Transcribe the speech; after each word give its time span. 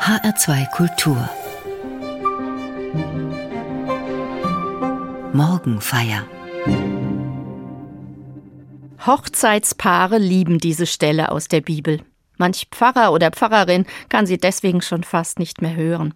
HR2 0.00 0.70
Kultur 0.70 1.28
Morgenfeier 5.34 6.26
Hochzeitspaare 9.04 10.16
lieben 10.16 10.56
diese 10.58 10.86
Stelle 10.86 11.30
aus 11.30 11.48
der 11.48 11.60
Bibel. 11.60 12.00
Manch 12.38 12.68
Pfarrer 12.70 13.12
oder 13.12 13.30
Pfarrerin 13.30 13.84
kann 14.08 14.24
sie 14.24 14.38
deswegen 14.38 14.80
schon 14.80 15.04
fast 15.04 15.38
nicht 15.38 15.60
mehr 15.60 15.76
hören. 15.76 16.14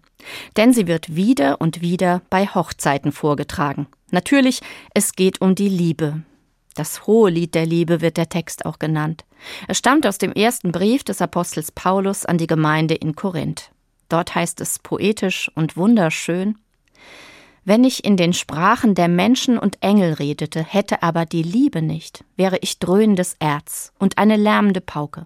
Denn 0.57 0.73
sie 0.73 0.87
wird 0.87 1.15
wieder 1.15 1.61
und 1.61 1.81
wieder 1.81 2.23
bei 2.31 2.47
Hochzeiten 2.47 3.11
vorgetragen. 3.11 3.85
Natürlich, 4.09 4.61
es 4.95 5.13
geht 5.13 5.41
um 5.41 5.53
die 5.53 5.69
Liebe. 5.69 6.23
Das 6.73 7.05
hohe 7.05 7.29
Lied 7.29 7.53
der 7.53 7.67
Liebe 7.67 8.01
wird 8.01 8.17
der 8.17 8.29
Text 8.29 8.65
auch 8.65 8.79
genannt. 8.79 9.25
Es 9.67 9.77
stammt 9.77 10.07
aus 10.07 10.17
dem 10.17 10.33
ersten 10.33 10.71
Brief 10.71 11.03
des 11.03 11.21
Apostels 11.21 11.71
Paulus 11.71 12.25
an 12.25 12.39
die 12.39 12.47
Gemeinde 12.47 12.95
in 12.95 13.15
Korinth. 13.15 13.69
Dort 14.09 14.35
heißt 14.35 14.61
es 14.61 14.79
poetisch 14.79 15.51
und 15.55 15.77
wunderschön 15.77 16.57
Wenn 17.63 17.83
ich 17.83 18.05
in 18.05 18.17
den 18.17 18.33
Sprachen 18.33 18.93
der 18.93 19.07
Menschen 19.07 19.57
und 19.57 19.81
Engel 19.81 20.13
redete, 20.13 20.63
hätte 20.63 21.01
aber 21.01 21.25
die 21.25 21.43
Liebe 21.43 21.81
nicht, 21.81 22.23
wäre 22.35 22.57
ich 22.61 22.79
dröhnendes 22.79 23.35
Erz 23.39 23.91
und 23.97 24.17
eine 24.17 24.37
lärmende 24.37 24.81
Pauke. 24.81 25.25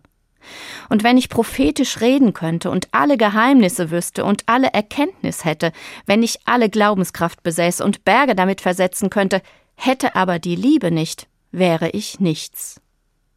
Und 0.89 1.03
wenn 1.03 1.17
ich 1.17 1.29
prophetisch 1.29 2.01
reden 2.01 2.33
könnte 2.33 2.71
und 2.71 2.87
alle 2.91 3.17
Geheimnisse 3.17 3.91
wüsste 3.91 4.23
und 4.23 4.43
alle 4.45 4.69
Erkenntnis 4.73 5.45
hätte, 5.45 5.71
wenn 6.05 6.23
ich 6.23 6.39
alle 6.45 6.69
Glaubenskraft 6.69 7.43
besäße 7.43 7.83
und 7.83 8.05
Berge 8.05 8.35
damit 8.35 8.61
versetzen 8.61 9.09
könnte, 9.09 9.41
hätte 9.75 10.15
aber 10.15 10.39
die 10.39 10.55
Liebe 10.55 10.91
nicht, 10.91 11.27
wäre 11.51 11.89
ich 11.89 12.19
nichts. 12.19 12.81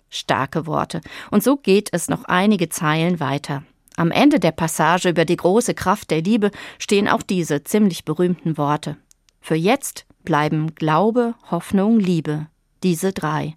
Starke 0.08 0.66
Worte. 0.66 1.00
Und 1.30 1.42
so 1.42 1.56
geht 1.56 1.88
es 1.92 2.08
noch 2.08 2.24
einige 2.24 2.68
Zeilen 2.68 3.18
weiter. 3.18 3.64
Am 3.96 4.10
Ende 4.10 4.40
der 4.40 4.52
Passage 4.52 5.08
über 5.08 5.24
die 5.24 5.36
große 5.36 5.74
Kraft 5.74 6.10
der 6.10 6.22
Liebe 6.22 6.50
stehen 6.78 7.08
auch 7.08 7.22
diese 7.22 7.62
ziemlich 7.64 8.04
berühmten 8.04 8.56
Worte. 8.56 8.96
Für 9.40 9.54
jetzt 9.54 10.06
bleiben 10.24 10.74
Glaube, 10.74 11.34
Hoffnung, 11.50 11.98
Liebe, 11.98 12.46
diese 12.82 13.12
drei. 13.12 13.56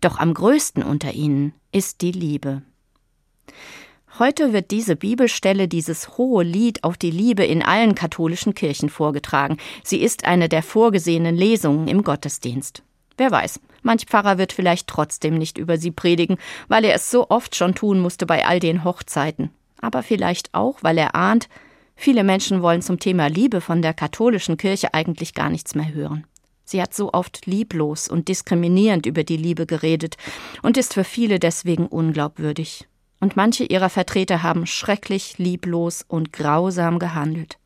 Doch 0.00 0.18
am 0.18 0.34
größten 0.34 0.82
unter 0.82 1.12
ihnen 1.12 1.54
ist 1.72 2.02
die 2.02 2.12
Liebe. 2.12 2.62
Heute 4.18 4.52
wird 4.52 4.70
diese 4.70 4.94
Bibelstelle, 4.94 5.66
dieses 5.66 6.16
hohe 6.16 6.44
Lied 6.44 6.84
auf 6.84 6.96
die 6.96 7.10
Liebe 7.10 7.44
in 7.44 7.62
allen 7.62 7.96
katholischen 7.96 8.54
Kirchen 8.54 8.88
vorgetragen. 8.88 9.56
Sie 9.82 10.00
ist 10.00 10.24
eine 10.24 10.48
der 10.48 10.62
vorgesehenen 10.62 11.34
Lesungen 11.34 11.88
im 11.88 12.04
Gottesdienst. 12.04 12.84
Wer 13.16 13.30
weiß, 13.30 13.60
manch 13.82 14.06
Pfarrer 14.06 14.38
wird 14.38 14.52
vielleicht 14.52 14.88
trotzdem 14.88 15.34
nicht 15.34 15.58
über 15.58 15.78
sie 15.78 15.90
predigen, 15.90 16.38
weil 16.68 16.84
er 16.84 16.94
es 16.94 17.10
so 17.10 17.30
oft 17.30 17.54
schon 17.54 17.74
tun 17.74 18.00
musste 18.00 18.26
bei 18.26 18.46
all 18.46 18.60
den 18.60 18.84
Hochzeiten. 18.84 19.50
Aber 19.80 20.02
vielleicht 20.02 20.52
auch, 20.54 20.78
weil 20.82 20.98
er 20.98 21.14
ahnt, 21.14 21.48
viele 21.94 22.24
Menschen 22.24 22.62
wollen 22.62 22.82
zum 22.82 22.98
Thema 22.98 23.28
Liebe 23.28 23.60
von 23.60 23.82
der 23.82 23.94
katholischen 23.94 24.56
Kirche 24.56 24.94
eigentlich 24.94 25.34
gar 25.34 25.50
nichts 25.50 25.74
mehr 25.74 25.92
hören. 25.92 26.26
Sie 26.64 26.80
hat 26.80 26.94
so 26.94 27.12
oft 27.12 27.46
lieblos 27.46 28.08
und 28.08 28.28
diskriminierend 28.28 29.06
über 29.06 29.22
die 29.22 29.36
Liebe 29.36 29.66
geredet 29.66 30.16
und 30.62 30.76
ist 30.76 30.94
für 30.94 31.04
viele 31.04 31.38
deswegen 31.38 31.86
unglaubwürdig. 31.86 32.88
Und 33.20 33.36
manche 33.36 33.64
ihrer 33.64 33.90
Vertreter 33.90 34.42
haben 34.42 34.66
schrecklich 34.66 35.38
lieblos 35.38 36.04
und 36.08 36.32
grausam 36.32 36.98
gehandelt. 36.98 37.58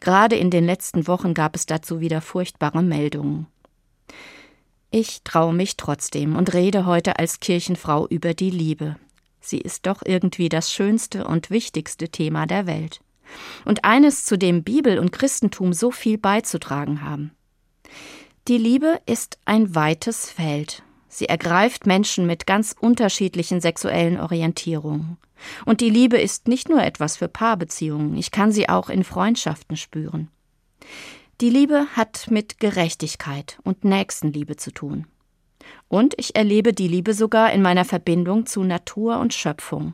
Gerade 0.00 0.36
in 0.36 0.50
den 0.50 0.64
letzten 0.64 1.08
Wochen 1.08 1.34
gab 1.34 1.56
es 1.56 1.66
dazu 1.66 2.00
wieder 2.00 2.20
furchtbare 2.20 2.82
Meldungen. 2.82 3.46
Ich 4.96 5.24
traue 5.24 5.52
mich 5.52 5.76
trotzdem 5.76 6.36
und 6.36 6.54
rede 6.54 6.86
heute 6.86 7.18
als 7.18 7.40
Kirchenfrau 7.40 8.06
über 8.06 8.32
die 8.32 8.50
Liebe. 8.50 8.94
Sie 9.40 9.58
ist 9.58 9.86
doch 9.86 10.02
irgendwie 10.04 10.48
das 10.48 10.72
schönste 10.72 11.26
und 11.26 11.50
wichtigste 11.50 12.10
Thema 12.10 12.46
der 12.46 12.68
Welt. 12.68 13.00
Und 13.64 13.84
eines, 13.84 14.24
zu 14.24 14.38
dem 14.38 14.62
Bibel 14.62 15.00
und 15.00 15.10
Christentum 15.10 15.72
so 15.72 15.90
viel 15.90 16.16
beizutragen 16.16 17.02
haben. 17.02 17.32
Die 18.46 18.56
Liebe 18.56 19.00
ist 19.04 19.38
ein 19.46 19.74
weites 19.74 20.30
Feld. 20.30 20.84
Sie 21.08 21.26
ergreift 21.26 21.86
Menschen 21.86 22.28
mit 22.28 22.46
ganz 22.46 22.72
unterschiedlichen 22.78 23.60
sexuellen 23.60 24.20
Orientierungen. 24.20 25.16
Und 25.64 25.80
die 25.80 25.90
Liebe 25.90 26.20
ist 26.20 26.46
nicht 26.46 26.68
nur 26.68 26.84
etwas 26.84 27.16
für 27.16 27.26
Paarbeziehungen, 27.26 28.16
ich 28.16 28.30
kann 28.30 28.52
sie 28.52 28.68
auch 28.68 28.88
in 28.88 29.02
Freundschaften 29.02 29.76
spüren. 29.76 30.28
Die 31.44 31.50
Liebe 31.50 31.88
hat 31.92 32.30
mit 32.30 32.58
Gerechtigkeit 32.58 33.58
und 33.64 33.84
Nächstenliebe 33.84 34.56
zu 34.56 34.70
tun. 34.70 35.06
Und 35.88 36.14
ich 36.16 36.36
erlebe 36.36 36.72
die 36.72 36.88
Liebe 36.88 37.12
sogar 37.12 37.52
in 37.52 37.60
meiner 37.60 37.84
Verbindung 37.84 38.46
zu 38.46 38.64
Natur 38.64 39.18
und 39.18 39.34
Schöpfung. 39.34 39.92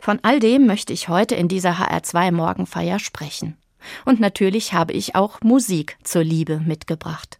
Von 0.00 0.18
all 0.24 0.40
dem 0.40 0.66
möchte 0.66 0.92
ich 0.92 1.08
heute 1.08 1.36
in 1.36 1.46
dieser 1.46 1.74
HR2 1.74 2.32
Morgenfeier 2.32 2.98
sprechen. 2.98 3.56
Und 4.04 4.18
natürlich 4.18 4.72
habe 4.72 4.92
ich 4.92 5.14
auch 5.14 5.40
Musik 5.42 5.98
zur 6.02 6.24
Liebe 6.24 6.58
mitgebracht. 6.58 7.38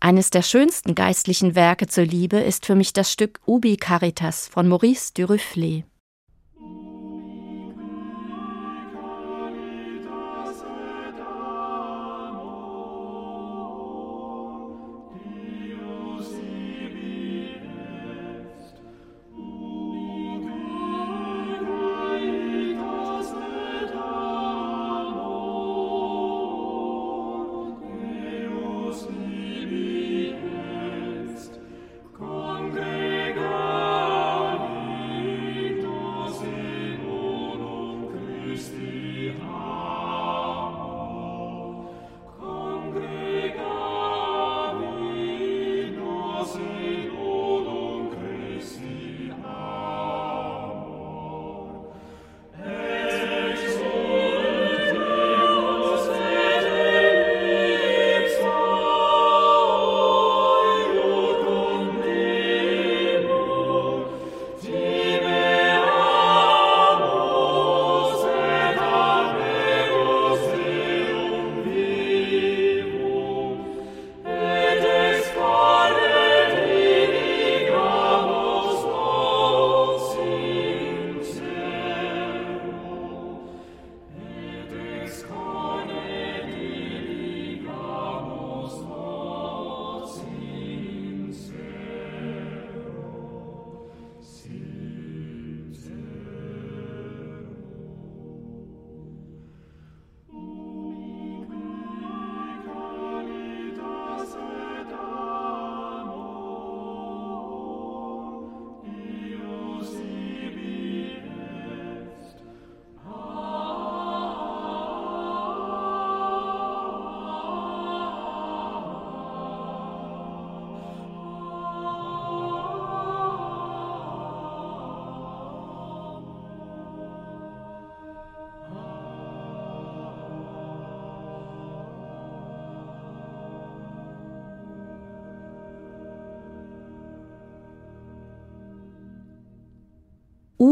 Eines 0.00 0.30
der 0.30 0.42
schönsten 0.42 0.96
geistlichen 0.96 1.54
Werke 1.54 1.86
zur 1.86 2.04
Liebe 2.04 2.38
ist 2.38 2.66
für 2.66 2.74
mich 2.74 2.92
das 2.92 3.12
Stück 3.12 3.38
Ubi 3.46 3.76
Caritas 3.76 4.48
von 4.48 4.66
Maurice 4.66 5.12
Duruflé. 5.16 5.84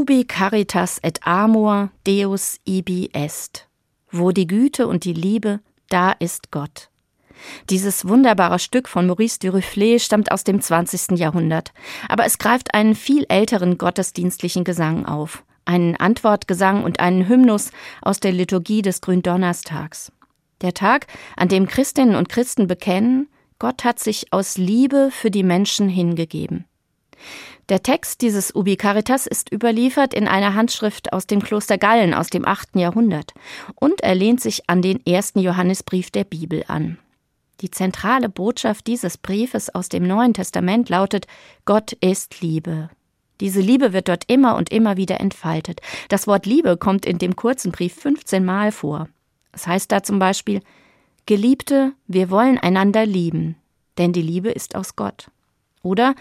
Ubi 0.01 0.25
caritas 0.25 0.99
et 1.03 1.21
amor 1.27 1.91
Deus 2.07 2.59
ibi 2.65 3.11
est. 3.13 3.69
Wo 4.11 4.33
die 4.33 4.47
Güte 4.47 4.89
und 4.89 5.05
die 5.05 5.13
Liebe, 5.13 5.61
da 5.91 6.13
ist 6.13 6.51
Gott. 6.51 6.89
Dieses 7.69 8.09
wunderbare 8.09 8.59
Stück 8.59 8.89
von 8.89 9.07
Maurice 9.07 9.39
Duruflé 9.41 9.99
stammt 9.99 10.33
aus 10.33 10.43
dem 10.43 10.63
20. 10.63 11.19
Jahrhundert, 11.19 11.75
aber 12.09 12.25
es 12.25 12.39
greift 12.39 12.73
einen 12.73 12.95
viel 12.95 13.27
älteren 13.29 13.77
gottesdienstlichen 13.77 14.65
Gesang 14.65 15.05
auf, 15.05 15.45
einen 15.67 15.97
Antwortgesang 15.97 16.83
und 16.83 16.99
einen 16.99 17.29
Hymnus 17.29 17.71
aus 18.01 18.21
der 18.21 18.33
Liturgie 18.33 18.81
des 18.81 19.03
Gründonnerstags. 19.03 20.13
Der 20.63 20.73
Tag, 20.73 21.09
an 21.37 21.49
dem 21.49 21.67
Christinnen 21.67 22.15
und 22.15 22.31
Christen 22.31 22.67
bekennen, 22.67 23.29
Gott 23.59 23.85
hat 23.85 23.99
sich 23.99 24.33
aus 24.33 24.57
Liebe 24.57 25.11
für 25.13 25.31
die 25.31 25.45
Menschen 25.45 25.91
hingegeben. 25.91 26.65
Der 27.69 27.83
Text 27.83 28.21
dieses 28.23 28.55
Ubi 28.55 28.77
Caritas 28.77 29.27
ist 29.27 29.53
überliefert 29.53 30.15
in 30.15 30.27
einer 30.27 30.55
Handschrift 30.55 31.13
aus 31.13 31.27
dem 31.27 31.43
Kloster 31.43 31.79
Gallen 31.79 32.15
aus 32.15 32.29
dem 32.29 32.47
8. 32.47 32.77
Jahrhundert 32.77 33.33
und 33.77 34.01
er 34.01 34.15
lehnt 34.15 34.41
sich 34.41 34.69
an 34.69 34.83
den 34.83 35.05
ersten 35.07 35.39
Johannesbrief 35.41 36.11
der 36.11 36.25
Bibel 36.25 36.65
an. 36.67 36.99
Die 37.61 37.71
zentrale 37.71 38.29
Botschaft 38.29 38.87
dieses 38.87 39.19
Briefes 39.19 39.73
aus 39.75 39.89
dem 39.89 40.07
Neuen 40.07 40.35
Testament 40.35 40.89
lautet 40.89 41.27
Gott 41.65 41.93
ist 41.93 42.41
Liebe. 42.41 42.91
Diese 43.41 43.61
Liebe 43.61 43.93
wird 43.93 44.09
dort 44.09 44.25
immer 44.27 44.57
und 44.57 44.71
immer 44.71 44.97
wieder 44.97 45.21
entfaltet. 45.21 45.81
Das 46.09 46.27
Wort 46.27 46.47
Liebe 46.47 46.77
kommt 46.77 47.07
in 47.07 47.19
dem 47.19 47.37
kurzen 47.37 47.73
Brief 47.73 47.95
15 47.95 48.45
Mal 48.45 48.73
vor. 48.73 49.09
Es 49.53 49.67
heißt 49.67 49.91
da 49.93 50.03
zum 50.03 50.19
Beispiel 50.19 50.61
Geliebte, 51.27 51.93
wir 52.07 52.31
wollen 52.31 52.59
einander 52.59 53.07
lieben, 53.07 53.57
denn 53.99 54.13
die 54.13 54.23
Liebe 54.23 54.51
ist 54.51 54.75
aus 54.75 54.97
Gott. 54.97 55.31
Oder 55.83 56.15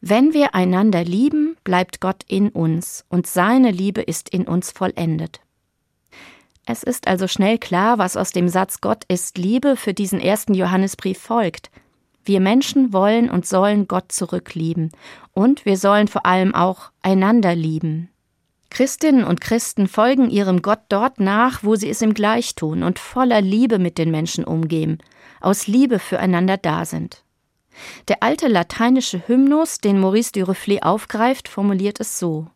wenn 0.00 0.32
wir 0.32 0.54
einander 0.54 1.04
lieben, 1.04 1.56
bleibt 1.62 2.00
Gott 2.00 2.24
in 2.26 2.48
uns 2.48 3.04
und 3.08 3.26
seine 3.26 3.70
Liebe 3.70 4.00
ist 4.00 4.30
in 4.30 4.46
uns 4.46 4.70
vollendet. 4.70 5.40
Es 6.64 6.82
ist 6.82 7.06
also 7.06 7.26
schnell 7.26 7.58
klar, 7.58 7.98
was 7.98 8.16
aus 8.16 8.32
dem 8.32 8.48
Satz 8.48 8.80
Gott 8.80 9.04
ist 9.08 9.36
Liebe 9.36 9.76
für 9.76 9.92
diesen 9.92 10.20
ersten 10.20 10.54
Johannesbrief 10.54 11.18
folgt. 11.18 11.70
Wir 12.24 12.40
Menschen 12.40 12.92
wollen 12.92 13.28
und 13.28 13.46
sollen 13.46 13.88
Gott 13.88 14.12
zurücklieben 14.12 14.92
und 15.32 15.64
wir 15.64 15.76
sollen 15.76 16.08
vor 16.08 16.26
allem 16.26 16.54
auch 16.54 16.92
einander 17.02 17.54
lieben. 17.54 18.08
Christinnen 18.70 19.24
und 19.24 19.40
Christen 19.40 19.88
folgen 19.88 20.30
ihrem 20.30 20.62
Gott 20.62 20.80
dort 20.88 21.18
nach, 21.18 21.64
wo 21.64 21.74
sie 21.74 21.90
es 21.90 22.00
ihm 22.02 22.14
gleich 22.14 22.54
tun 22.54 22.84
und 22.84 22.98
voller 22.98 23.40
Liebe 23.40 23.78
mit 23.78 23.98
den 23.98 24.10
Menschen 24.10 24.44
umgehen, 24.44 24.98
aus 25.40 25.66
Liebe 25.66 25.98
füreinander 25.98 26.56
da 26.56 26.84
sind. 26.84 27.24
Der 28.08 28.22
alte 28.22 28.48
lateinische 28.48 29.26
Hymnus, 29.26 29.78
den 29.78 30.00
Maurice 30.00 30.32
Duruflé 30.32 30.82
aufgreift, 30.82 31.48
formuliert 31.48 32.00
es 32.00 32.18
so: 32.18 32.46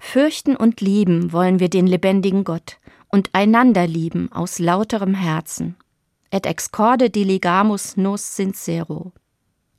Fürchten 0.00 0.56
und 0.56 0.80
lieben 0.80 1.32
wollen 1.32 1.60
wir 1.60 1.68
den 1.68 1.86
lebendigen 1.86 2.44
Gott, 2.44 2.78
und 3.08 3.30
einander 3.32 3.86
lieben 3.86 4.30
aus 4.32 4.58
lauterem 4.58 5.14
Herzen. 5.14 5.76
Et 6.30 6.46
excorde 6.46 7.10
diligamus 7.10 7.96
nos 7.96 8.36
sincero. 8.36 9.12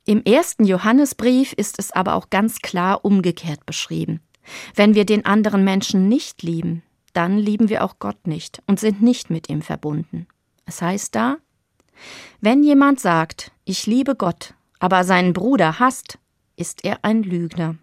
Im 0.06 0.22
ersten 0.24 0.64
Johannesbrief 0.64 1.52
ist 1.54 1.78
es 1.78 1.90
aber 1.90 2.14
auch 2.14 2.30
ganz 2.30 2.60
klar 2.60 3.04
umgekehrt 3.04 3.64
beschrieben. 3.66 4.20
Wenn 4.74 4.94
wir 4.94 5.06
den 5.06 5.24
anderen 5.24 5.64
Menschen 5.64 6.08
nicht 6.08 6.42
lieben, 6.42 6.82
dann 7.14 7.38
lieben 7.38 7.70
wir 7.70 7.82
auch 7.82 7.98
Gott 7.98 8.26
nicht 8.26 8.62
und 8.66 8.78
sind 8.78 9.02
nicht 9.02 9.30
mit 9.30 9.48
ihm 9.48 9.62
verbunden. 9.62 10.26
Es 10.66 10.82
heißt 10.82 11.14
da, 11.14 11.38
wenn 12.40 12.62
jemand 12.62 13.00
sagt, 13.00 13.52
ich 13.64 13.86
liebe 13.86 14.14
Gott, 14.14 14.54
aber 14.84 15.02
seinen 15.02 15.32
Bruder 15.32 15.78
hasst, 15.78 16.18
ist 16.56 16.84
er 16.84 16.98
ein 17.00 17.22
Lügner. 17.22 17.76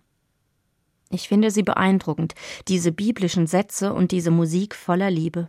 Ich 1.09 1.27
finde 1.27 1.49
sie 1.49 1.63
beeindruckend, 1.63 2.35
diese 2.67 2.91
biblischen 2.91 3.47
Sätze 3.47 3.91
und 3.91 4.11
diese 4.11 4.29
Musik 4.29 4.75
voller 4.75 5.09
Liebe. 5.09 5.47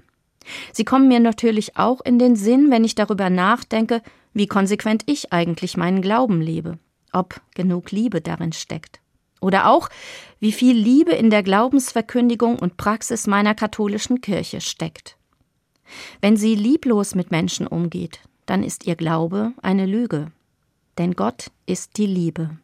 Sie 0.73 0.87
kommen 0.87 1.09
mir 1.09 1.21
natürlich 1.21 1.77
auch 1.77 2.01
in 2.01 2.19
den 2.19 2.37
Sinn, 2.37 2.71
wenn 2.71 2.85
ich 2.85 2.95
darüber 2.95 3.29
nachdenke, 3.29 4.01
wie 4.33 4.47
konsequent 4.47 5.03
ich 5.05 5.35
eigentlich 5.35 5.77
meinen 5.77 6.01
Glauben 6.01 6.41
lebe, 6.41 6.79
ob 7.13 7.43
genug 7.55 7.91
Liebe 7.91 8.23
darin 8.23 8.55
steckt. 8.55 9.03
Oder 9.43 9.69
auch, 9.69 9.91
wie 10.41 10.53
viel 10.53 10.75
Liebe 10.75 11.13
in 11.13 11.29
der 11.29 11.43
Glaubensverkündigung 11.43 12.59
und 12.59 12.79
Praxis 12.79 13.27
meiner 13.27 13.55
katholischen 13.55 14.23
Kirche 14.23 14.63
steckt. 14.63 15.19
Wenn 16.23 16.39
sie 16.39 16.55
lieblos 16.55 17.15
mit 17.15 17.31
Menschen 17.31 17.67
umgeht, 17.67 18.21
dann 18.47 18.63
ist 18.63 18.87
ihr 18.87 18.97
Glaube 18.97 19.53
eine 19.61 19.85
Lüge. 19.85 20.33
Denn 20.99 21.15
Gott 21.15 21.50
ist 21.67 21.97
die 21.97 22.06
Liebe. 22.06 22.59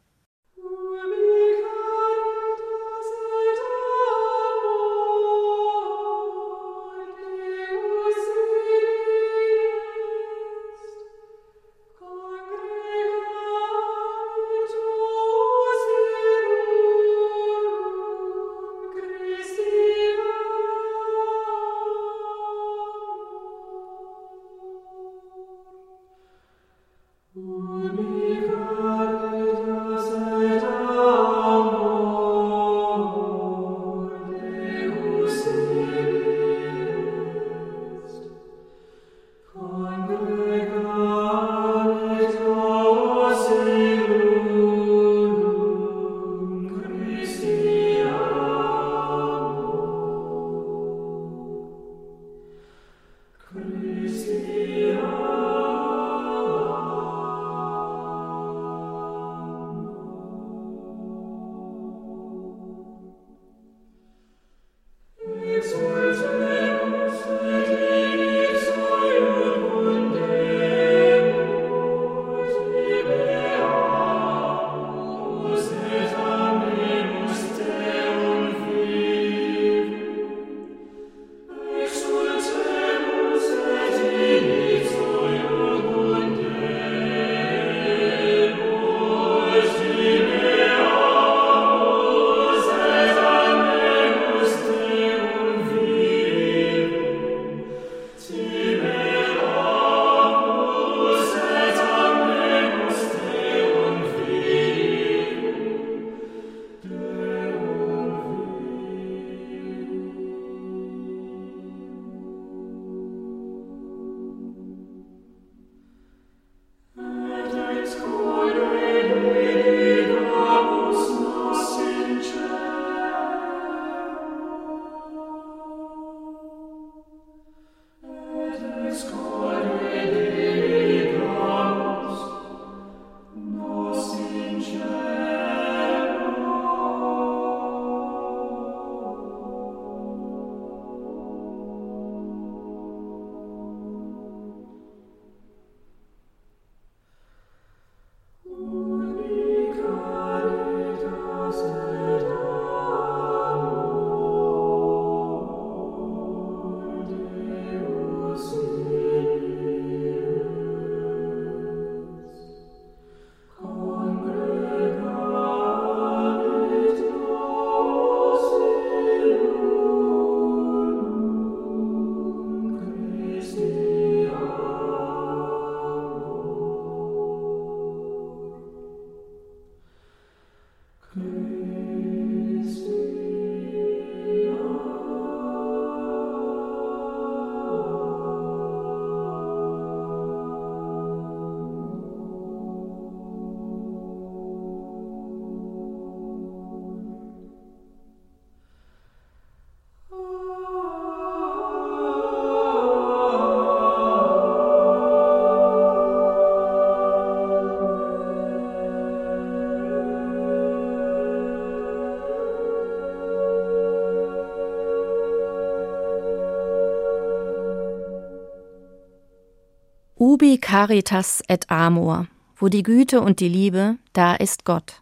Ubi 220.21 220.59
caritas 220.59 221.45
et 221.47 221.71
amor. 221.71 222.27
Wo 222.57 222.67
die 222.67 222.83
Güte 222.83 223.21
und 223.21 223.39
die 223.39 223.49
Liebe, 223.49 223.99
da 224.13 224.35
ist 224.35 224.65
Gott. 224.65 225.01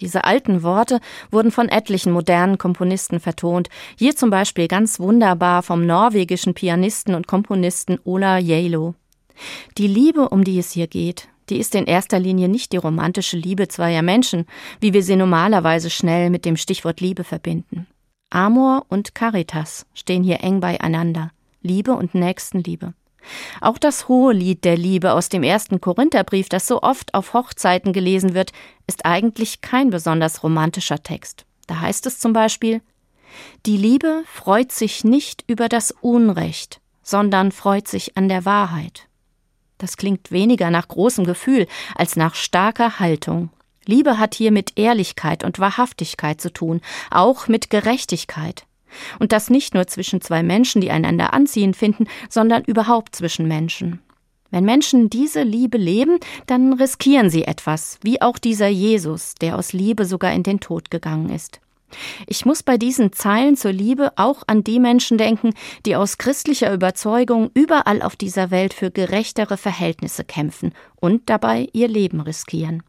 Diese 0.00 0.24
alten 0.24 0.62
Worte 0.62 1.00
wurden 1.30 1.50
von 1.50 1.70
etlichen 1.70 2.12
modernen 2.12 2.58
Komponisten 2.58 3.20
vertont, 3.20 3.70
hier 3.96 4.14
zum 4.16 4.28
Beispiel 4.28 4.68
ganz 4.68 5.00
wunderbar 5.00 5.62
vom 5.62 5.86
norwegischen 5.86 6.52
Pianisten 6.52 7.14
und 7.14 7.26
Komponisten 7.26 7.98
Ola 8.04 8.36
Jalo. 8.36 8.94
Die 9.78 9.86
Liebe, 9.86 10.28
um 10.28 10.44
die 10.44 10.58
es 10.58 10.72
hier 10.72 10.88
geht, 10.88 11.28
die 11.48 11.56
ist 11.56 11.74
in 11.74 11.86
erster 11.86 12.18
Linie 12.18 12.50
nicht 12.50 12.72
die 12.72 12.76
romantische 12.76 13.38
Liebe 13.38 13.66
zweier 13.66 14.02
Menschen, 14.02 14.44
wie 14.78 14.92
wir 14.92 15.02
sie 15.02 15.16
normalerweise 15.16 15.88
schnell 15.88 16.28
mit 16.28 16.44
dem 16.44 16.58
Stichwort 16.58 17.00
Liebe 17.00 17.24
verbinden. 17.24 17.86
Amor 18.28 18.84
und 18.90 19.14
Caritas 19.14 19.86
stehen 19.94 20.22
hier 20.22 20.42
eng 20.42 20.60
beieinander. 20.60 21.30
Liebe 21.62 21.92
und 21.92 22.14
Nächstenliebe. 22.14 22.92
Auch 23.60 23.78
das 23.78 24.08
hohe 24.08 24.32
Lied 24.32 24.64
der 24.64 24.76
Liebe 24.76 25.12
aus 25.12 25.28
dem 25.28 25.42
ersten 25.42 25.80
Korintherbrief, 25.80 26.48
das 26.48 26.66
so 26.66 26.82
oft 26.82 27.14
auf 27.14 27.34
Hochzeiten 27.34 27.92
gelesen 27.92 28.34
wird, 28.34 28.52
ist 28.86 29.04
eigentlich 29.04 29.60
kein 29.60 29.90
besonders 29.90 30.42
romantischer 30.42 31.02
Text. 31.02 31.44
Da 31.66 31.80
heißt 31.80 32.06
es 32.06 32.18
zum 32.18 32.32
Beispiel 32.32 32.82
Die 33.66 33.76
Liebe 33.76 34.24
freut 34.26 34.72
sich 34.72 35.04
nicht 35.04 35.44
über 35.46 35.68
das 35.68 35.92
Unrecht, 36.00 36.80
sondern 37.02 37.52
freut 37.52 37.88
sich 37.88 38.16
an 38.16 38.28
der 38.28 38.44
Wahrheit. 38.44 39.08
Das 39.78 39.96
klingt 39.96 40.30
weniger 40.30 40.70
nach 40.70 40.88
großem 40.88 41.24
Gefühl 41.24 41.66
als 41.94 42.16
nach 42.16 42.34
starker 42.34 42.98
Haltung. 42.98 43.50
Liebe 43.86 44.18
hat 44.18 44.34
hier 44.34 44.52
mit 44.52 44.78
Ehrlichkeit 44.78 45.42
und 45.42 45.58
Wahrhaftigkeit 45.58 46.40
zu 46.40 46.52
tun, 46.52 46.80
auch 47.10 47.48
mit 47.48 47.70
Gerechtigkeit. 47.70 48.66
Und 49.18 49.32
das 49.32 49.50
nicht 49.50 49.74
nur 49.74 49.86
zwischen 49.86 50.20
zwei 50.20 50.42
Menschen, 50.42 50.80
die 50.80 50.90
einander 50.90 51.32
anziehen 51.32 51.74
finden, 51.74 52.06
sondern 52.28 52.64
überhaupt 52.64 53.14
zwischen 53.14 53.48
Menschen. 53.48 54.00
Wenn 54.50 54.64
Menschen 54.64 55.10
diese 55.10 55.42
Liebe 55.42 55.78
leben, 55.78 56.18
dann 56.46 56.72
riskieren 56.72 57.30
sie 57.30 57.44
etwas, 57.44 57.98
wie 58.02 58.20
auch 58.20 58.38
dieser 58.38 58.68
Jesus, 58.68 59.34
der 59.40 59.56
aus 59.56 59.72
Liebe 59.72 60.04
sogar 60.04 60.32
in 60.32 60.42
den 60.42 60.60
Tod 60.60 60.90
gegangen 60.90 61.30
ist. 61.30 61.60
Ich 62.26 62.44
muss 62.46 62.62
bei 62.62 62.76
diesen 62.76 63.12
Zeilen 63.12 63.56
zur 63.56 63.72
Liebe 63.72 64.12
auch 64.16 64.42
an 64.46 64.62
die 64.62 64.78
Menschen 64.78 65.18
denken, 65.18 65.54
die 65.86 65.96
aus 65.96 66.18
christlicher 66.18 66.72
Überzeugung 66.72 67.50
überall 67.54 68.02
auf 68.02 68.16
dieser 68.16 68.50
Welt 68.50 68.74
für 68.74 68.90
gerechtere 68.90 69.56
Verhältnisse 69.56 70.24
kämpfen 70.24 70.72
und 70.96 71.28
dabei 71.28 71.68
ihr 71.72 71.88
Leben 71.88 72.20
riskieren. 72.20 72.82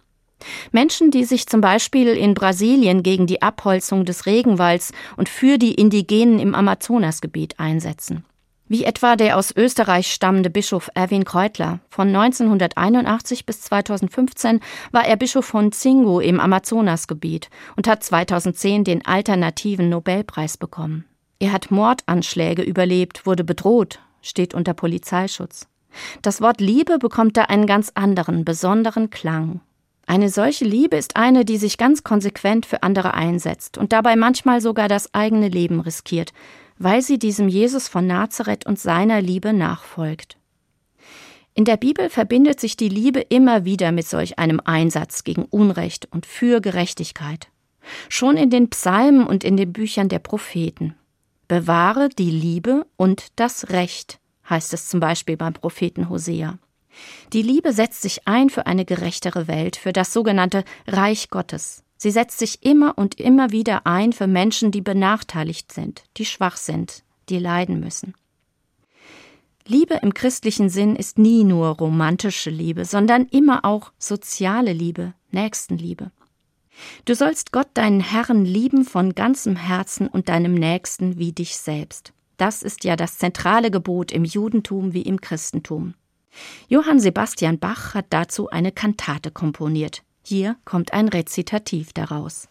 Menschen, 0.72 1.12
die 1.12 1.24
sich 1.26 1.48
zum 1.48 1.62
Beispiel 1.62 2.10
in 2.10 2.34
Brasilien 2.34 3.04
gegen 3.04 3.28
die 3.28 3.42
Abholzung 3.42 4.06
des 4.06 4.26
Regenwalds 4.26 4.92
und 5.18 5.30
für 5.30 5.58
die 5.58 5.74
Indigenen 5.74 6.40
im 6.40 6.56
Amazonasgebiet 6.56 7.60
einsetzen. 7.60 8.26
Wie 8.72 8.86
etwa 8.86 9.18
der 9.18 9.38
aus 9.38 9.54
Österreich 9.54 10.14
stammende 10.14 10.50
Bischof 10.50 10.90
Erwin 10.94 11.26
Kreutler. 11.26 11.82
Von 11.90 12.08
1981 12.08 13.46
bis 13.46 13.60
2015 13.64 14.62
war 14.94 15.06
er 15.06 15.18
Bischof 15.18 15.46
von 15.46 15.74
Zingu 15.74 16.22
im 16.22 16.40
Amazonasgebiet 16.40 17.50
und 17.76 17.90
hat 17.90 18.02
2010 18.02 18.86
den 18.86 19.06
alternativen 19.06 19.90
Nobelpreis 19.90 20.56
bekommen. 20.58 21.04
Er 21.40 21.52
hat 21.52 21.70
Mordanschläge 21.70 22.62
überlebt, 22.62 23.26
wurde 23.26 23.44
bedroht, 23.44 24.00
steht 24.22 24.54
unter 24.54 24.74
Polizeischutz. 24.74 25.68
Das 26.22 26.40
Wort 26.40 26.62
Liebe 26.62 26.98
bekommt 26.98 27.36
da 27.36 27.44
einen 27.44 27.66
ganz 27.66 27.92
anderen, 27.96 28.46
besonderen 28.46 29.10
Klang. 29.10 29.60
Eine 30.06 30.30
solche 30.30 30.66
Liebe 30.66 30.98
ist 30.98 31.16
eine, 31.16 31.46
die 31.46 31.58
sich 31.58 31.78
ganz 31.78 32.04
konsequent 32.04 32.66
für 32.66 32.84
andere 32.84 33.14
einsetzt 33.14 33.78
und 33.78 33.94
dabei 33.94 34.16
manchmal 34.16 34.62
sogar 34.62 34.88
das 34.88 35.14
eigene 35.14 35.48
Leben 35.48 35.80
riskiert, 35.80 36.34
weil 36.78 37.02
sie 37.02 37.20
diesem 37.20 37.48
Jesus 37.48 37.88
von 37.88 38.08
Nazareth 38.08 38.66
und 38.66 38.80
seiner 38.80 39.22
Liebe 39.22 39.54
nachfolgt. 39.54 40.38
In 41.54 41.66
der 41.66 41.78
Bibel 41.78 42.10
verbindet 42.10 42.60
sich 42.60 42.78
die 42.78 42.90
Liebe 42.90 43.20
immer 43.20 43.66
wieder 43.66 43.92
mit 43.92 44.08
solch 44.08 44.40
einem 44.40 44.62
Einsatz 44.64 45.24
gegen 45.24 45.44
Unrecht 45.44 46.08
und 46.12 46.26
für 46.26 46.62
Gerechtigkeit. 46.62 47.50
Schon 48.10 48.38
in 48.38 48.50
den 48.50 48.70
Psalmen 48.70 49.28
und 49.28 49.44
in 49.44 49.58
den 49.58 49.74
Büchern 49.74 50.08
der 50.08 50.20
Propheten. 50.20 50.96
Bewahre 51.48 52.08
die 52.10 52.30
Liebe 52.30 52.86
und 52.96 53.28
das 53.36 53.70
Recht, 53.70 54.20
heißt 54.50 54.74
es 54.74 54.88
zum 54.88 55.02
Beispiel 55.02 55.36
beim 55.36 55.54
Propheten 55.54 56.10
Hosea. 56.10 56.58
Die 57.34 57.42
Liebe 57.42 57.74
setzt 57.74 58.02
sich 58.02 58.28
ein 58.28 58.50
für 58.50 58.66
eine 58.66 58.86
gerechtere 58.86 59.48
Welt, 59.48 59.76
für 59.76 59.94
das 59.94 60.14
sogenannte 60.14 60.64
Reich 60.88 61.30
Gottes. 61.30 61.84
Sie 61.98 62.12
setzt 62.12 62.40
sich 62.40 62.64
immer 62.66 62.98
und 62.98 63.20
immer 63.20 63.52
wieder 63.52 63.86
ein 63.86 64.12
für 64.12 64.28
Menschen, 64.28 64.72
die 64.72 64.82
benachteiligt 64.82 65.72
sind, 65.72 66.04
die 66.18 66.26
schwach 66.26 66.58
sind, 66.58 67.04
die 67.30 67.38
leiden 67.38 67.80
müssen. 67.80 68.16
Liebe 69.68 70.00
im 70.02 70.14
christlichen 70.14 70.70
Sinn 70.70 70.96
ist 70.96 71.20
nie 71.20 71.44
nur 71.44 71.68
romantische 71.68 72.50
Liebe, 72.50 72.86
sondern 72.86 73.28
immer 73.28 73.64
auch 73.64 73.92
soziale 74.00 74.74
Liebe, 74.74 75.14
Nächstenliebe. 75.30 76.12
Du 77.06 77.14
sollst 77.14 77.52
Gott 77.52 77.68
deinen 77.76 78.02
Herrn 78.02 78.46
lieben 78.46 78.86
von 78.86 79.14
ganzem 79.14 79.56
Herzen 79.56 80.08
und 80.08 80.30
deinem 80.30 80.56
Nächsten 80.56 81.20
wie 81.20 81.32
dich 81.32 81.58
selbst. 81.58 82.14
Das 82.38 82.64
ist 82.64 82.84
ja 82.84 82.96
das 82.96 83.20
zentrale 83.20 83.70
Gebot 83.70 84.12
im 84.12 84.26
Judentum 84.26 84.94
wie 84.94 85.04
im 85.04 85.22
Christentum. 85.22 85.94
Johann 86.68 87.00
Sebastian 87.00 87.60
Bach 87.60 87.94
hat 87.94 88.06
dazu 88.10 88.50
eine 88.50 88.72
Kantate 88.72 89.32
komponiert. 89.32 90.04
Hier 90.24 90.56
kommt 90.66 90.94
ein 90.94 91.08
Rezitativ 91.08 91.94
daraus. 91.94 92.48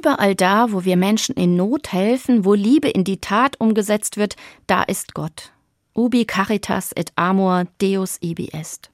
Überall 0.00 0.34
da, 0.34 0.72
wo 0.72 0.86
wir 0.86 0.96
Menschen 0.96 1.34
in 1.34 1.56
Not 1.56 1.92
helfen, 1.92 2.46
wo 2.46 2.54
Liebe 2.54 2.88
in 2.88 3.04
die 3.04 3.20
Tat 3.20 3.60
umgesetzt 3.60 4.16
wird, 4.16 4.36
da 4.66 4.82
ist 4.82 5.12
Gott. 5.12 5.52
Ubi 5.94 6.24
caritas 6.24 6.92
et 6.92 7.12
amor 7.16 7.66
Deus 7.82 8.16
ibi 8.22 8.48
est. 8.54 8.90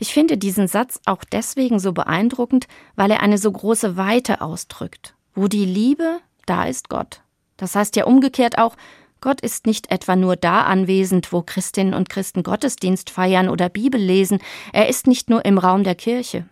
Ich 0.00 0.12
finde 0.12 0.36
diesen 0.36 0.68
Satz 0.68 1.00
auch 1.06 1.24
deswegen 1.24 1.78
so 1.78 1.94
beeindruckend, 1.94 2.66
weil 2.94 3.10
er 3.10 3.22
eine 3.22 3.38
so 3.38 3.50
große 3.50 3.96
Weite 3.96 4.42
ausdrückt. 4.42 5.14
Wo 5.34 5.48
die 5.48 5.64
Liebe, 5.64 6.18
da 6.44 6.64
ist 6.64 6.90
Gott. 6.90 7.22
Das 7.56 7.74
heißt 7.74 7.96
ja 7.96 8.04
umgekehrt 8.04 8.58
auch, 8.58 8.76
Gott 9.22 9.40
ist 9.40 9.64
nicht 9.64 9.90
etwa 9.90 10.14
nur 10.14 10.36
da 10.36 10.64
anwesend, 10.64 11.32
wo 11.32 11.40
Christinnen 11.40 11.94
und 11.94 12.10
Christen 12.10 12.42
Gottesdienst 12.42 13.08
feiern 13.08 13.48
oder 13.48 13.70
Bibel 13.70 13.98
lesen, 13.98 14.40
er 14.74 14.90
ist 14.90 15.06
nicht 15.06 15.30
nur 15.30 15.46
im 15.46 15.56
Raum 15.56 15.84
der 15.84 15.94
Kirche. 15.94 16.44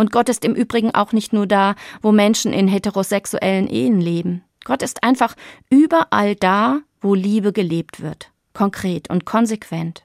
Und 0.00 0.12
Gott 0.12 0.30
ist 0.30 0.46
im 0.46 0.54
Übrigen 0.54 0.94
auch 0.94 1.12
nicht 1.12 1.34
nur 1.34 1.46
da, 1.46 1.74
wo 2.00 2.10
Menschen 2.10 2.54
in 2.54 2.68
heterosexuellen 2.68 3.68
Ehen 3.68 4.00
leben. 4.00 4.42
Gott 4.64 4.80
ist 4.80 5.02
einfach 5.02 5.36
überall 5.68 6.34
da, 6.36 6.80
wo 7.02 7.14
Liebe 7.14 7.52
gelebt 7.52 8.00
wird, 8.00 8.30
konkret 8.54 9.10
und 9.10 9.26
konsequent, 9.26 10.04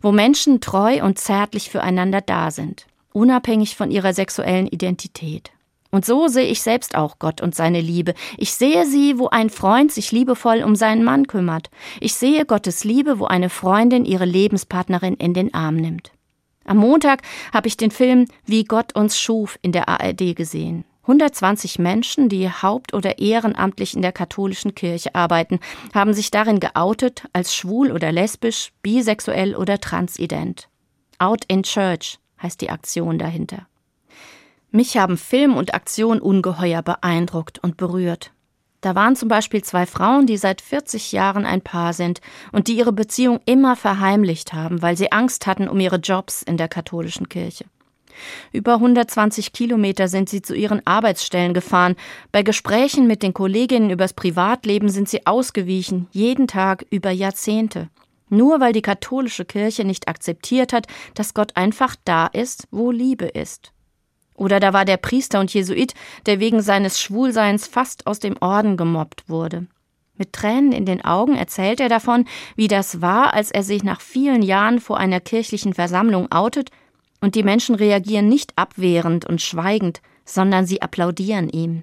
wo 0.00 0.12
Menschen 0.12 0.60
treu 0.60 1.02
und 1.02 1.18
zärtlich 1.18 1.68
füreinander 1.68 2.20
da 2.20 2.52
sind, 2.52 2.86
unabhängig 3.12 3.74
von 3.74 3.90
ihrer 3.90 4.12
sexuellen 4.12 4.68
Identität. 4.68 5.50
Und 5.90 6.04
so 6.04 6.28
sehe 6.28 6.46
ich 6.46 6.62
selbst 6.62 6.94
auch 6.94 7.18
Gott 7.18 7.40
und 7.40 7.56
seine 7.56 7.80
Liebe. 7.80 8.14
Ich 8.38 8.52
sehe 8.54 8.86
sie, 8.86 9.18
wo 9.18 9.30
ein 9.30 9.50
Freund 9.50 9.90
sich 9.90 10.12
liebevoll 10.12 10.62
um 10.62 10.76
seinen 10.76 11.02
Mann 11.02 11.26
kümmert. 11.26 11.70
Ich 11.98 12.14
sehe 12.14 12.46
Gottes 12.46 12.84
Liebe, 12.84 13.18
wo 13.18 13.24
eine 13.24 13.50
Freundin 13.50 14.04
ihre 14.04 14.26
Lebenspartnerin 14.26 15.14
in 15.14 15.34
den 15.34 15.52
Arm 15.54 15.74
nimmt. 15.74 16.12
Am 16.64 16.78
Montag 16.78 17.22
habe 17.52 17.68
ich 17.68 17.76
den 17.76 17.90
Film 17.90 18.26
Wie 18.46 18.64
Gott 18.64 18.94
uns 18.94 19.18
schuf 19.18 19.58
in 19.62 19.72
der 19.72 19.88
ARD 19.88 20.34
gesehen. 20.34 20.84
120 21.02 21.78
Menschen, 21.78 22.30
die 22.30 22.48
haupt- 22.48 22.94
oder 22.94 23.18
ehrenamtlich 23.18 23.94
in 23.94 24.00
der 24.00 24.12
katholischen 24.12 24.74
Kirche 24.74 25.14
arbeiten, 25.14 25.60
haben 25.92 26.14
sich 26.14 26.30
darin 26.30 26.60
geoutet 26.60 27.24
als 27.34 27.54
schwul 27.54 27.92
oder 27.92 28.10
lesbisch, 28.10 28.72
bisexuell 28.82 29.54
oder 29.54 29.80
transident. 29.80 30.68
Out 31.18 31.44
in 31.48 31.62
Church 31.62 32.18
heißt 32.42 32.60
die 32.62 32.70
Aktion 32.70 33.18
dahinter. 33.18 33.66
Mich 34.70 34.96
haben 34.96 35.18
Film 35.18 35.56
und 35.56 35.74
Aktion 35.74 36.20
ungeheuer 36.20 36.82
beeindruckt 36.82 37.58
und 37.62 37.76
berührt. 37.76 38.32
Da 38.84 38.94
waren 38.94 39.16
zum 39.16 39.30
Beispiel 39.30 39.64
zwei 39.64 39.86
Frauen, 39.86 40.26
die 40.26 40.36
seit 40.36 40.60
40 40.60 41.12
Jahren 41.12 41.46
ein 41.46 41.62
Paar 41.62 41.94
sind 41.94 42.20
und 42.52 42.68
die 42.68 42.76
ihre 42.76 42.92
Beziehung 42.92 43.40
immer 43.46 43.76
verheimlicht 43.76 44.52
haben, 44.52 44.82
weil 44.82 44.94
sie 44.94 45.10
Angst 45.10 45.46
hatten 45.46 45.68
um 45.68 45.80
ihre 45.80 45.96
Jobs 45.96 46.42
in 46.42 46.58
der 46.58 46.68
katholischen 46.68 47.30
Kirche. 47.30 47.64
Über 48.52 48.74
120 48.74 49.54
Kilometer 49.54 50.06
sind 50.06 50.28
sie 50.28 50.42
zu 50.42 50.54
ihren 50.54 50.86
Arbeitsstellen 50.86 51.54
gefahren. 51.54 51.96
Bei 52.30 52.42
Gesprächen 52.42 53.06
mit 53.06 53.22
den 53.22 53.32
Kolleginnen 53.32 53.88
übers 53.88 54.12
Privatleben 54.12 54.90
sind 54.90 55.08
sie 55.08 55.26
ausgewichen, 55.26 56.08
jeden 56.12 56.46
Tag 56.46 56.84
über 56.90 57.10
Jahrzehnte. 57.10 57.88
Nur 58.28 58.60
weil 58.60 58.74
die 58.74 58.82
katholische 58.82 59.46
Kirche 59.46 59.86
nicht 59.86 60.08
akzeptiert 60.08 60.74
hat, 60.74 60.88
dass 61.14 61.32
Gott 61.32 61.56
einfach 61.56 61.96
da 62.04 62.26
ist, 62.26 62.68
wo 62.70 62.90
Liebe 62.90 63.24
ist. 63.24 63.73
Oder 64.34 64.60
da 64.60 64.72
war 64.72 64.84
der 64.84 64.96
Priester 64.96 65.40
und 65.40 65.54
Jesuit, 65.54 65.94
der 66.26 66.40
wegen 66.40 66.60
seines 66.60 67.00
Schwulseins 67.00 67.66
fast 67.66 68.06
aus 68.06 68.18
dem 68.18 68.36
Orden 68.40 68.76
gemobbt 68.76 69.28
wurde. 69.28 69.66
Mit 70.16 70.32
Tränen 70.32 70.72
in 70.72 70.86
den 70.86 71.04
Augen 71.04 71.34
erzählt 71.36 71.80
er 71.80 71.88
davon, 71.88 72.26
wie 72.54 72.68
das 72.68 73.00
war, 73.00 73.34
als 73.34 73.50
er 73.50 73.62
sich 73.62 73.82
nach 73.82 74.00
vielen 74.00 74.42
Jahren 74.42 74.80
vor 74.80 74.98
einer 74.98 75.20
kirchlichen 75.20 75.74
Versammlung 75.74 76.30
outet 76.30 76.70
und 77.20 77.34
die 77.34 77.42
Menschen 77.42 77.74
reagieren 77.74 78.28
nicht 78.28 78.52
abwehrend 78.56 79.24
und 79.24 79.40
schweigend, 79.40 80.02
sondern 80.24 80.66
sie 80.66 80.82
applaudieren 80.82 81.48
ihm. 81.48 81.82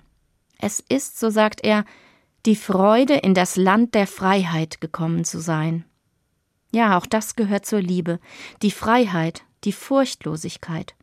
Es 0.59 0.79
ist, 0.79 1.19
so 1.19 1.29
sagt 1.29 1.63
er, 1.63 1.83
die 2.45 2.55
Freude, 2.55 3.15
in 3.15 3.33
das 3.33 3.55
Land 3.55 3.95
der 3.95 4.07
Freiheit 4.07 4.81
gekommen 4.81 5.25
zu 5.25 5.39
sein. 5.39 5.85
Ja, 6.71 6.97
auch 6.97 7.05
das 7.05 7.35
gehört 7.35 7.65
zur 7.65 7.81
Liebe, 7.81 8.19
die 8.61 8.71
Freiheit, 8.71 9.43
die 9.63 9.73
Furchtlosigkeit. 9.73 10.95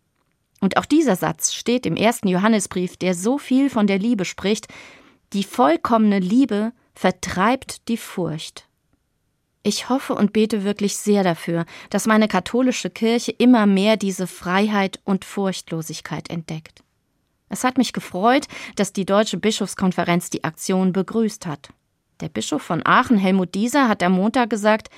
Und 0.61 0.77
auch 0.77 0.85
dieser 0.85 1.17
Satz 1.17 1.53
steht 1.53 1.87
im 1.87 1.97
ersten 1.97 2.29
Johannesbrief, 2.29 2.97
der 2.97 3.15
so 3.15 3.39
viel 3.39 3.71
von 3.71 3.87
der 3.87 3.99
Liebe 3.99 4.25
spricht, 4.25 4.67
die 5.33 5.45
vollkommene 5.45 6.19
Liebe 6.19 6.73
vertreibt 6.95 7.89
die 7.89 7.97
Furcht. 7.97 8.67
Ich 9.63 9.89
hoffe 9.89 10.15
und 10.15 10.33
bete 10.33 10.65
wirklich 10.65 10.97
sehr 10.97 11.23
dafür, 11.23 11.67
dass 11.91 12.07
meine 12.07 12.29
katholische 12.29 12.91
Kirche 12.91 13.33
immer 13.33 13.67
mehr 13.67 13.97
diese 13.97 14.27
Freiheit 14.27 15.01
und 15.05 15.25
Furchtlosigkeit 15.25 16.31
entdeckt. 16.31 16.83
Es 17.49 17.65
hat 17.65 17.79
mich 17.79 17.93
gefreut, 17.93 18.47
dass 18.77 18.93
die 18.93 19.07
Deutsche 19.07 19.37
Bischofskonferenz 19.37 20.31
die 20.31 20.45
Aktion 20.45 20.93
begrüßt 20.93 21.47
hat. 21.47 21.69
Der 22.21 22.29
Bischof 22.29 22.63
von 22.63 22.85
Aachen, 22.85 23.17
Helmut 23.17 23.55
Dieser, 23.55 23.89
hat 23.89 24.03
am 24.03 24.13
Montag 24.13 24.51
gesagt, 24.51 24.89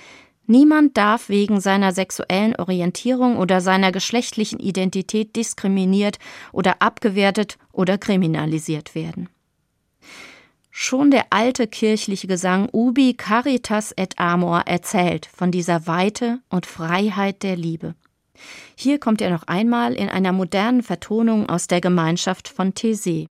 niemand 0.50 0.96
darf 0.98 1.30
wegen 1.30 1.60
seiner 1.60 1.92
sexuellen 1.92 2.54
Orientierung 2.56 3.38
oder 3.38 3.62
seiner 3.62 3.92
geschlechtlichen 3.92 4.58
Identität 4.58 5.34
diskriminiert 5.36 6.18
oder 6.52 6.82
abgewertet 6.82 7.56
oder 7.72 7.96
kriminalisiert 7.96 8.94
werden. 8.94 9.30
Schon 10.70 11.10
der 11.10 11.26
alte 11.30 11.66
kirchliche 11.66 12.26
Gesang 12.26 12.68
Ubi 12.72 13.14
Caritas 13.14 13.92
et 13.96 14.18
Amor 14.18 14.62
erzählt 14.66 15.26
von 15.26 15.50
dieser 15.50 15.86
Weite 15.86 16.40
und 16.48 16.66
Freiheit 16.66 17.42
der 17.42 17.56
Liebe. 17.56 17.94
Hier 18.76 18.98
kommt 18.98 19.20
er 19.20 19.30
noch 19.30 19.42
einmal 19.44 19.94
in 19.94 20.08
einer 20.08 20.32
modernen 20.32 20.82
Vertonung 20.82 21.48
aus 21.48 21.66
der 21.66 21.80
Gemeinschaft 21.80 22.48
von 22.48 22.72
Thésée. 22.72 23.26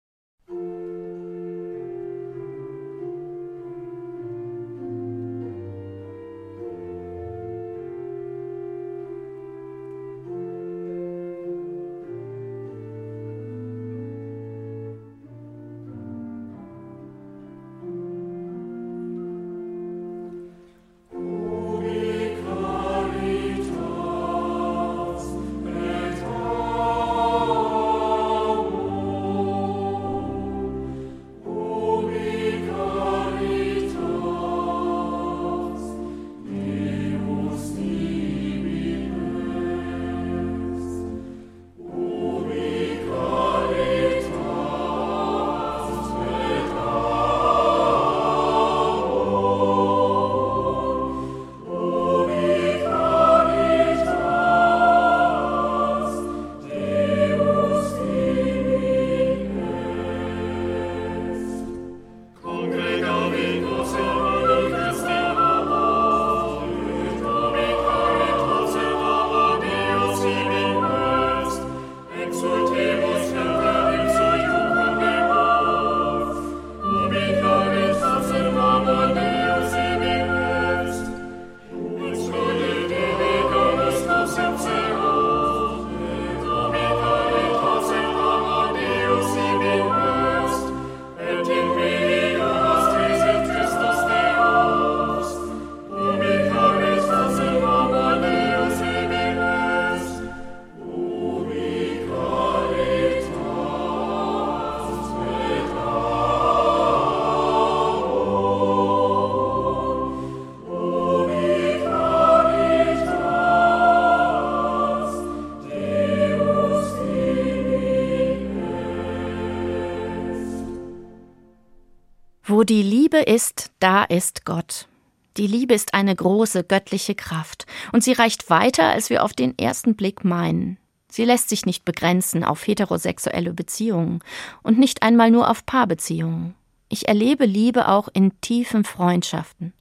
Liebe 123.16 123.32
ist, 123.32 123.72
da 123.80 124.04
ist 124.04 124.44
Gott. 124.44 124.90
Die 125.38 125.48
Liebe 125.48 125.74
ist 125.74 125.94
eine 125.94 126.14
große 126.14 126.66
göttliche 126.66 127.16
Kraft, 127.16 127.66
und 127.94 128.04
sie 128.04 128.12
reicht 128.12 128.50
weiter, 128.50 128.90
als 128.90 129.10
wir 129.10 129.24
auf 129.24 129.32
den 129.32 129.58
ersten 129.58 129.96
Blick 129.96 130.26
meinen. 130.26 130.78
Sie 131.08 131.24
lässt 131.24 131.48
sich 131.48 131.66
nicht 131.66 131.86
begrenzen 131.86 132.44
auf 132.44 132.68
heterosexuelle 132.68 133.54
Beziehungen 133.54 134.20
und 134.64 134.78
nicht 134.80 135.02
einmal 135.02 135.32
nur 135.32 135.50
auf 135.50 135.66
Paarbeziehungen. 135.66 136.56
Ich 136.90 137.08
erlebe 137.08 137.46
Liebe 137.46 137.88
auch 137.88 138.10
in 138.12 138.42
tiefen 138.42 138.84
Freundschaften. 138.84 139.72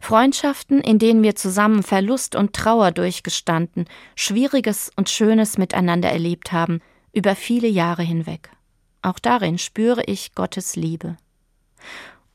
Freundschaften, 0.00 0.80
in 0.80 1.00
denen 1.00 1.24
wir 1.24 1.34
zusammen 1.34 1.82
Verlust 1.82 2.36
und 2.36 2.52
Trauer 2.52 2.92
durchgestanden, 2.92 3.86
Schwieriges 4.14 4.92
und 4.94 5.10
Schönes 5.10 5.58
miteinander 5.58 6.10
erlebt 6.10 6.52
haben, 6.52 6.82
über 7.12 7.34
viele 7.34 7.68
Jahre 7.68 8.02
hinweg. 8.02 8.50
Auch 9.02 9.18
darin 9.18 9.58
spüre 9.58 10.04
ich 10.04 10.36
Gottes 10.36 10.76
Liebe. 10.76 11.16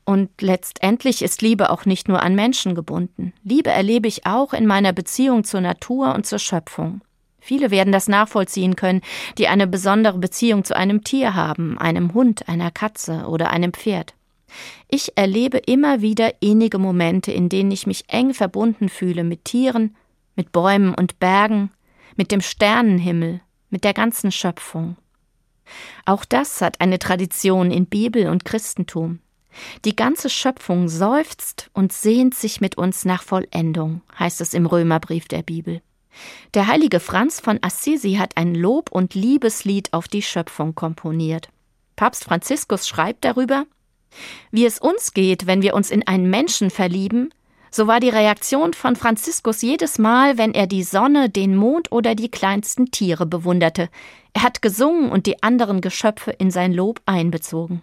Und 0.06 0.30
letztendlich 0.40 1.20
ist 1.20 1.42
Liebe 1.42 1.68
auch 1.68 1.84
nicht 1.84 2.06
nur 2.06 2.22
an 2.22 2.36
Menschen 2.36 2.76
gebunden. 2.76 3.32
Liebe 3.42 3.70
erlebe 3.70 4.06
ich 4.06 4.24
auch 4.24 4.52
in 4.52 4.64
meiner 4.64 4.92
Beziehung 4.92 5.42
zur 5.42 5.60
Natur 5.60 6.14
und 6.14 6.24
zur 6.24 6.38
Schöpfung. 6.38 7.00
Viele 7.40 7.72
werden 7.72 7.92
das 7.92 8.06
nachvollziehen 8.06 8.76
können, 8.76 9.02
die 9.36 9.48
eine 9.48 9.66
besondere 9.66 10.18
Beziehung 10.18 10.64
zu 10.64 10.76
einem 10.76 11.02
Tier 11.02 11.34
haben, 11.34 11.76
einem 11.78 12.14
Hund, 12.14 12.48
einer 12.48 12.70
Katze 12.70 13.26
oder 13.26 13.50
einem 13.50 13.72
Pferd. 13.72 14.14
Ich 14.88 15.16
erlebe 15.18 15.58
immer 15.58 16.00
wieder 16.00 16.40
innige 16.40 16.78
Momente, 16.78 17.32
in 17.32 17.48
denen 17.48 17.72
ich 17.72 17.88
mich 17.88 18.04
eng 18.08 18.32
verbunden 18.32 18.88
fühle 18.88 19.24
mit 19.24 19.44
Tieren, 19.44 19.96
mit 20.36 20.52
Bäumen 20.52 20.94
und 20.94 21.18
Bergen, 21.18 21.72
mit 22.16 22.30
dem 22.30 22.40
Sternenhimmel, 22.40 23.40
mit 23.70 23.82
der 23.82 23.92
ganzen 23.92 24.30
Schöpfung. 24.30 24.96
Auch 26.04 26.24
das 26.24 26.60
hat 26.60 26.80
eine 26.80 27.00
Tradition 27.00 27.72
in 27.72 27.86
Bibel 27.86 28.28
und 28.28 28.44
Christentum. 28.44 29.18
Die 29.84 29.96
ganze 29.96 30.30
Schöpfung 30.30 30.88
seufzt 30.88 31.70
und 31.72 31.92
sehnt 31.92 32.34
sich 32.34 32.60
mit 32.60 32.76
uns 32.76 33.04
nach 33.04 33.22
Vollendung, 33.22 34.02
heißt 34.18 34.40
es 34.40 34.54
im 34.54 34.66
Römerbrief 34.66 35.28
der 35.28 35.42
Bibel. 35.42 35.80
Der 36.54 36.66
heilige 36.66 37.00
Franz 37.00 37.40
von 37.40 37.58
Assisi 37.62 38.14
hat 38.14 38.36
ein 38.36 38.54
Lob- 38.54 38.90
und 38.90 39.14
Liebeslied 39.14 39.92
auf 39.92 40.08
die 40.08 40.22
Schöpfung 40.22 40.74
komponiert. 40.74 41.48
Papst 41.94 42.24
Franziskus 42.24 42.88
schreibt 42.88 43.24
darüber 43.24 43.64
Wie 44.50 44.64
es 44.64 44.78
uns 44.78 45.12
geht, 45.12 45.46
wenn 45.46 45.62
wir 45.62 45.74
uns 45.74 45.90
in 45.90 46.06
einen 46.06 46.30
Menschen 46.30 46.70
verlieben, 46.70 47.30
so 47.70 47.86
war 47.86 48.00
die 48.00 48.08
Reaktion 48.08 48.72
von 48.72 48.96
Franziskus 48.96 49.60
jedes 49.60 49.98
Mal, 49.98 50.38
wenn 50.38 50.54
er 50.54 50.66
die 50.66 50.82
Sonne, 50.82 51.28
den 51.28 51.56
Mond 51.56 51.92
oder 51.92 52.14
die 52.14 52.30
kleinsten 52.30 52.90
Tiere 52.90 53.26
bewunderte. 53.26 53.90
Er 54.32 54.44
hat 54.44 54.62
gesungen 54.62 55.10
und 55.10 55.26
die 55.26 55.42
anderen 55.42 55.82
Geschöpfe 55.82 56.30
in 56.30 56.50
sein 56.50 56.72
Lob 56.72 57.02
einbezogen. 57.04 57.82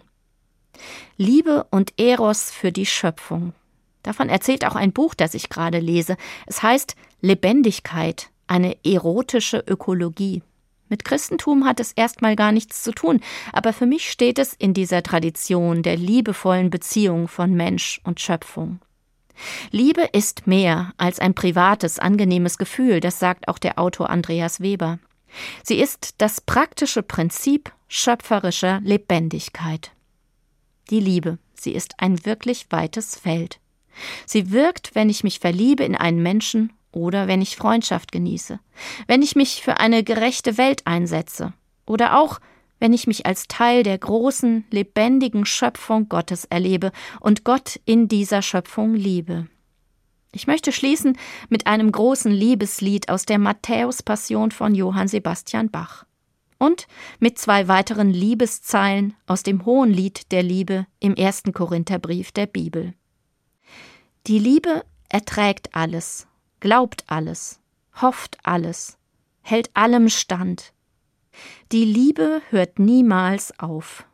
Liebe 1.16 1.66
und 1.70 1.98
Eros 1.98 2.50
für 2.50 2.72
die 2.72 2.86
Schöpfung. 2.86 3.52
Davon 4.02 4.28
erzählt 4.28 4.66
auch 4.66 4.76
ein 4.76 4.92
Buch, 4.92 5.14
das 5.14 5.34
ich 5.34 5.48
gerade 5.48 5.78
lese. 5.78 6.16
Es 6.46 6.62
heißt 6.62 6.94
Lebendigkeit, 7.20 8.30
eine 8.46 8.76
erotische 8.84 9.64
Ökologie. 9.66 10.42
Mit 10.88 11.04
Christentum 11.04 11.64
hat 11.64 11.80
es 11.80 11.92
erstmal 11.92 12.36
gar 12.36 12.52
nichts 12.52 12.82
zu 12.82 12.92
tun, 12.92 13.20
aber 13.52 13.72
für 13.72 13.86
mich 13.86 14.10
steht 14.10 14.38
es 14.38 14.52
in 14.52 14.74
dieser 14.74 15.02
Tradition 15.02 15.82
der 15.82 15.96
liebevollen 15.96 16.70
Beziehung 16.70 17.26
von 17.26 17.54
Mensch 17.54 18.00
und 18.04 18.20
Schöpfung. 18.20 18.80
Liebe 19.70 20.02
ist 20.12 20.46
mehr 20.46 20.92
als 20.96 21.18
ein 21.18 21.34
privates, 21.34 21.98
angenehmes 21.98 22.58
Gefühl, 22.58 23.00
das 23.00 23.18
sagt 23.18 23.48
auch 23.48 23.58
der 23.58 23.78
Autor 23.78 24.10
Andreas 24.10 24.60
Weber. 24.60 24.98
Sie 25.62 25.80
ist 25.80 26.14
das 26.18 26.40
praktische 26.40 27.02
Prinzip 27.02 27.72
schöpferischer 27.88 28.80
Lebendigkeit. 28.84 29.90
Die 30.90 31.00
Liebe, 31.00 31.38
sie 31.54 31.72
ist 31.72 31.94
ein 31.98 32.24
wirklich 32.26 32.66
weites 32.70 33.18
Feld. 33.18 33.58
Sie 34.26 34.50
wirkt, 34.50 34.94
wenn 34.94 35.08
ich 35.08 35.24
mich 35.24 35.38
verliebe 35.38 35.84
in 35.84 35.94
einen 35.94 36.22
Menschen 36.22 36.72
oder 36.92 37.26
wenn 37.26 37.42
ich 37.42 37.56
Freundschaft 37.56 38.12
genieße, 38.12 38.60
wenn 39.06 39.22
ich 39.22 39.36
mich 39.36 39.62
für 39.62 39.78
eine 39.78 40.04
gerechte 40.04 40.58
Welt 40.58 40.82
einsetze 40.86 41.52
oder 41.86 42.18
auch 42.18 42.40
wenn 42.78 42.92
ich 42.92 43.06
mich 43.06 43.24
als 43.24 43.48
Teil 43.48 43.82
der 43.82 43.96
großen, 43.96 44.64
lebendigen 44.70 45.46
Schöpfung 45.46 46.08
Gottes 46.08 46.44
erlebe 46.44 46.92
und 47.20 47.44
Gott 47.44 47.80
in 47.84 48.08
dieser 48.08 48.42
Schöpfung 48.42 48.94
liebe. 48.94 49.46
Ich 50.32 50.46
möchte 50.46 50.72
schließen 50.72 51.16
mit 51.48 51.66
einem 51.66 51.92
großen 51.92 52.32
Liebeslied 52.32 53.08
aus 53.08 53.24
der 53.24 53.38
Matthäus-Passion 53.38 54.50
von 54.50 54.74
Johann 54.74 55.08
Sebastian 55.08 55.70
Bach 55.70 56.04
und 56.64 56.86
mit 57.18 57.38
zwei 57.38 57.68
weiteren 57.68 58.10
Liebeszeilen 58.10 59.14
aus 59.26 59.42
dem 59.42 59.64
Hohenlied 59.64 60.32
der 60.32 60.42
Liebe 60.42 60.86
im 61.00 61.14
ersten 61.14 61.52
Korintherbrief 61.52 62.32
der 62.32 62.46
Bibel. 62.46 62.94
Die 64.26 64.38
Liebe 64.38 64.84
erträgt 65.08 65.74
alles, 65.74 66.26
glaubt 66.60 67.04
alles, 67.06 67.60
hofft 68.00 68.38
alles, 68.42 68.96
hält 69.42 69.70
allem 69.74 70.08
stand, 70.08 70.72
die 71.72 71.84
Liebe 71.84 72.42
hört 72.50 72.78
niemals 72.78 73.58
auf. 73.58 74.06